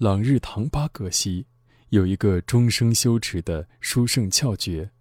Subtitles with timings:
[0.00, 1.44] 朗日唐巴格西
[1.90, 4.92] 有一个终生修持的殊胜窍诀：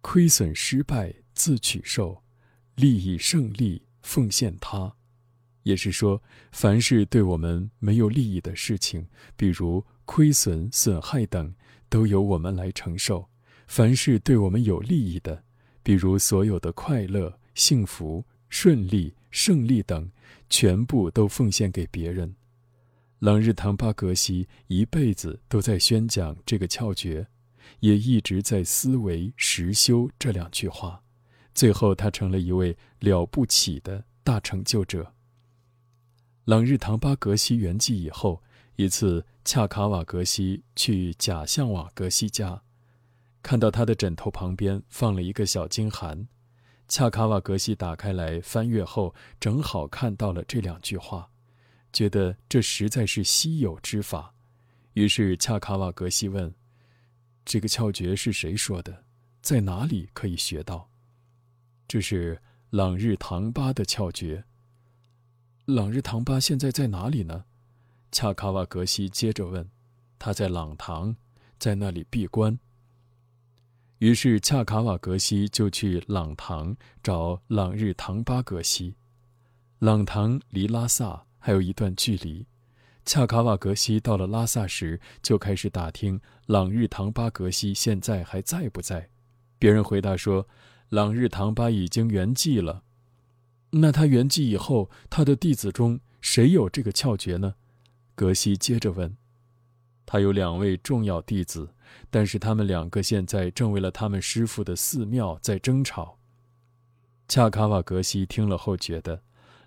[0.00, 2.20] 亏损失败自取受，
[2.74, 4.96] 利益胜利奉献他。
[5.62, 6.20] 也是说，
[6.50, 11.54] 凡是对我们没有利益的事情，比如亏损、损害等，
[11.88, 13.28] 都由我们来承受；
[13.68, 15.44] 凡是对我们有利益的，
[15.84, 20.10] 比如所有的快乐、幸福、顺利、胜利等，
[20.48, 22.34] 全部都奉献给别人。
[23.20, 27.26] 朗日唐巴格西一辈子都在宣讲这个窍诀，
[27.80, 31.02] 也一直在思维实修这两句话。
[31.52, 35.12] 最后，他成了一位了不起的大成就者。
[36.46, 38.42] 朗日唐巴格西圆寂以后，
[38.76, 42.62] 一次恰卡瓦格西去贾相瓦格西家，
[43.42, 46.26] 看到他的枕头旁边放了一个小金函，
[46.88, 51.30] 恰卡瓦格西打开来翻阅后，正好看到了这两句话。
[51.92, 54.34] 觉得这实在是稀有之法，
[54.92, 56.54] 于是恰卡瓦格西问
[57.44, 59.04] ：“这个窍诀是谁说的？
[59.42, 60.90] 在哪里可以学到？”
[61.88, 64.44] 这是朗日唐巴的窍诀。
[65.64, 67.44] 朗日唐巴现在在哪里呢？
[68.12, 69.68] 恰卡瓦格西接着问
[70.18, 71.16] ：“他在朗唐，
[71.58, 72.58] 在那里闭关。”
[73.98, 78.96] 于是恰卡瓦格西就去朗唐找朗日唐巴格西。
[79.80, 81.26] 朗唐离拉萨。
[81.40, 82.46] 还有一段距离，
[83.04, 89.08] 恰卡瓦格西到了拉萨时，就开始打听朗日唐巴格西现在还在不在。
[89.58, 90.46] 别人回答说，
[90.90, 92.82] 朗日唐巴已经圆寂了。
[93.70, 97.54] 那他圆寂以后，他的弟子中谁有这个窍诀呢？
[98.14, 99.16] 格西接着问。
[100.04, 101.74] 他有两位重要弟子，
[102.10, 106.18] 但是他们两个现在正为了他们师傅的寺庙在争吵。
[107.28, 109.22] 恰卡瓦格西听了后觉得。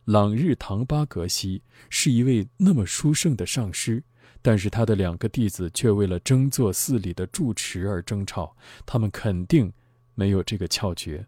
[0.06, 4.04] 朗日唐巴格西是一位那么殊胜的上师，
[4.42, 8.56] 但是他的两个弟子却为了争做寺里的住持而争吵。
[8.86, 9.72] 他们肯定
[10.14, 11.26] 没有这个窍诀。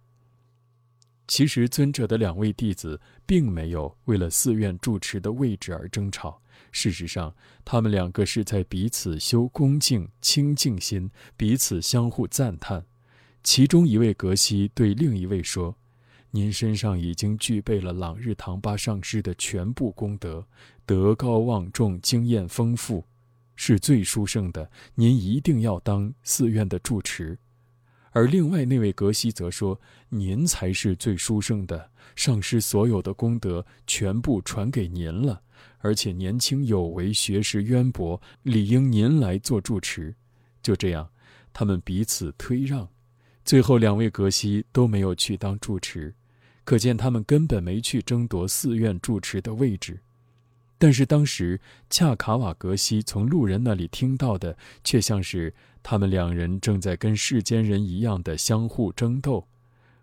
[1.28, 6.42] 其实尊者的两位弟子并没有为了寺院住持的位置而争吵。
[6.72, 7.34] 事实上，
[7.64, 12.86] 他们两个是在彼此修恭敬清净心，彼此相互赞叹。
[13.42, 15.78] 其中一位格西对另一位说。
[16.36, 20.46] 您身上已经具备了朗日唐巴上师的全部功德，
[20.86, 23.06] 德高望重，经验丰富，
[23.56, 24.70] 是最殊胜的。
[24.96, 27.40] 您一定要当寺院的住持。
[28.12, 29.80] 而另外那位格西则说
[30.10, 35.42] ：“您才是最殊胜的，上师所有的功德全部传给您了，
[35.78, 40.14] 而且年轻有为，学识渊博，理应您来做住持。”
[40.62, 41.10] 就这样，
[41.54, 42.90] 他们彼此推让，
[43.46, 46.14] 最后两位格西都没有去当住持。
[46.66, 50.02] 可见他们根本没去争夺寺院住持的位置，
[50.78, 59.48] 但是当时恰卡瓦格西从路人那里听到的，却像是他们两人正在跟世间人一样的相互争斗。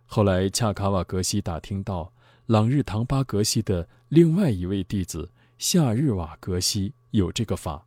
[0.06, 2.12] 后来恰卡瓦格西打听到
[2.46, 7.84] 朗日唐巴格西的另外一位弟子夏日瓦格西有这个法，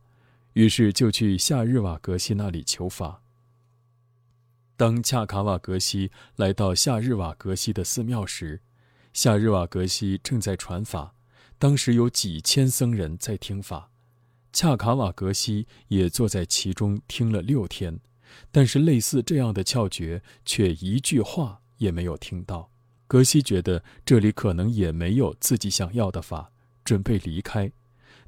[0.52, 3.22] 于是就去夏日瓦格西那里求法。
[4.76, 8.60] 当恰卡瓦格西来到夏日瓦格西的寺庙时，
[9.16, 11.14] 夏日瓦格西正在传法，
[11.58, 13.90] 当时有几千僧人在听法，
[14.52, 17.98] 恰卡瓦格西也坐在其中听了六天，
[18.52, 22.70] 但是类似这样的窍诀却一句话也没有听到。
[23.06, 26.52] 格西觉得这里可能也没有自己想要的法，
[26.84, 27.72] 准备离开，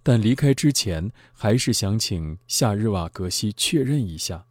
[0.02, 4.46] 但离开之前还是想请夏日瓦格西确认一下。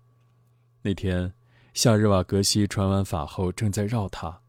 [0.83, 1.33] 那天。
[1.73, 4.41] 夏日瓦格西传完法后，正在绕塔，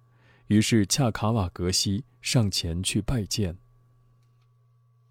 [0.48, 3.58] 于是恰卡瓦格西上前去拜见。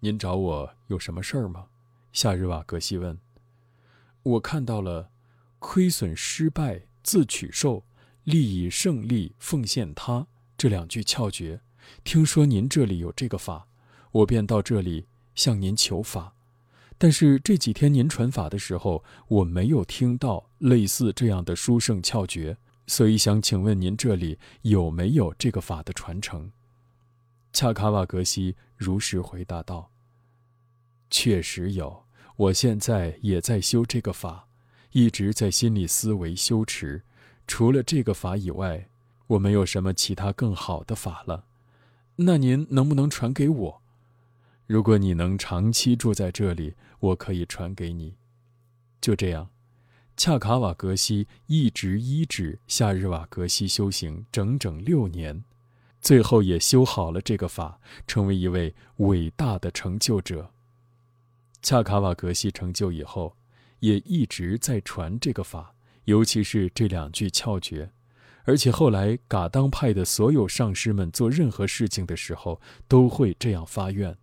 [0.00, 1.66] 您找我有什么事儿吗？
[2.12, 3.16] 夏日瓦格西问。
[4.24, 5.12] 我看到了
[5.60, 7.84] “亏损失败自取受，
[8.24, 10.26] 利益胜利奉献他”
[10.58, 11.60] 这两句窍诀，
[12.02, 13.68] 听说您这里有这个法，
[14.10, 15.06] 我便到这里
[15.36, 16.34] 向您求法。
[16.98, 22.58] 但是这几天您传法的时候，我没有听到类似这样的殊胜窍诀，
[22.88, 26.50] 所以想请问您这里有没有这个法的传承？
[27.52, 29.90] 恰卡瓦格西如实回答道
[31.10, 32.04] ：“确实有，
[32.36, 34.48] 我现在也在修这个法，
[34.92, 37.02] 一直在心里思维修持。
[37.46, 38.88] 除了这个法以外，
[39.26, 41.44] 我没有什么其他更好的法了。
[42.16, 43.82] 那您能不能传给我？”
[44.66, 48.16] 如果你能长期住在这里，我可以传给你。
[49.00, 49.50] 就这样，
[50.18, 55.44] 恰卡瓦格西一直医治夏日瓦格西修行整整六年，
[56.00, 60.50] 最后也修好了这个法，成为一位伟大的成就者。
[61.62, 63.36] 恰卡瓦格西成就以后，
[63.78, 65.72] 也一直在传这个法，
[66.06, 67.92] 尤其是这两句窍诀。
[68.42, 74.18] 而且后来噶当派的所有上师们做任何事情的时候，都会这样发愿：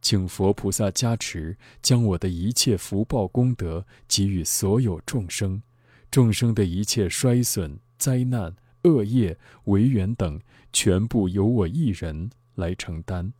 [0.00, 5.62] 请佛菩萨加持，将我的一切福报功德给予所有众生，
[6.10, 8.54] 众生的一切衰损、灾难、
[8.84, 10.40] 恶业、违缘等，
[10.72, 13.32] 全部由我一人来承担。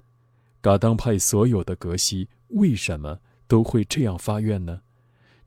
[0.61, 4.83] 噶当派所有的格西为什么都会这样发愿呢？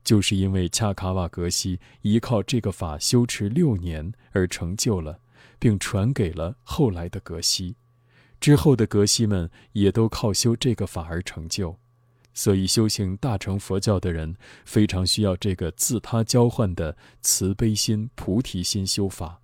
[0.02, 5.20] 就是因为恰卡瓦格西依靠这个法修持六年而成就了，
[5.60, 7.76] 并传给了后来的格西，
[8.42, 11.76] 之后的格西们也都靠修这个法而成就，
[12.34, 14.34] 所以修行大乘佛教的人
[14.64, 19.38] 非常需要这个自他交换的慈悲心、菩提心修法。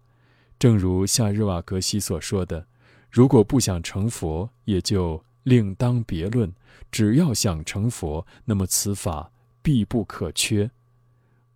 [0.58, 2.66] 正如夏日瓦格西所说的
[3.08, 6.50] ：“如果不想成佛，也就另当别论；
[6.90, 9.30] 只要想成佛，那么此法。”
[9.60, 10.70] 必不可缺。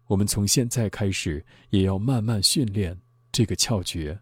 [0.08, 3.00] 我们从现在开始，也要慢慢训练
[3.30, 4.20] 这个窍诀。